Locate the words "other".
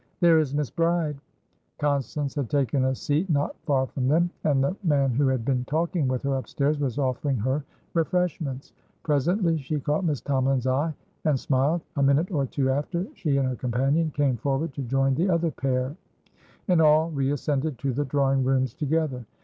15.29-15.51